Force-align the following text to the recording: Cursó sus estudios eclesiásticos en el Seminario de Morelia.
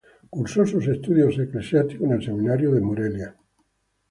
Cursó 0.31 0.65
sus 0.65 0.87
estudios 0.87 1.37
eclesiásticos 1.37 2.07
en 2.07 2.13
el 2.13 2.23
Seminario 2.25 2.71
de 2.71 2.81
Morelia. 2.81 3.35